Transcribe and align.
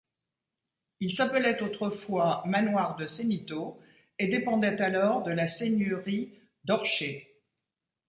Il 0.99 1.13
s'appelait 1.13 1.61
autrefois 1.61 2.41
manoir 2.47 2.95
de 2.95 3.05
Sénitot 3.05 3.79
et 4.17 4.27
dépendait 4.29 4.81
alors 4.81 5.21
de 5.21 5.29
la 5.31 5.47
seigneurie 5.47 6.33
d'Orcher. 6.63 7.39